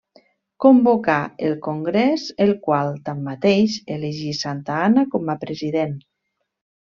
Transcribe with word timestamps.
Convocà 0.63 1.17
el 1.49 1.53
Congrés 1.67 2.23
el 2.45 2.53
qual, 2.63 2.89
tanmateix, 3.09 3.75
elegí 3.97 4.31
Santa 4.39 4.79
Anna 4.89 5.05
com 5.17 5.29
a 5.35 5.37
president. 5.47 5.97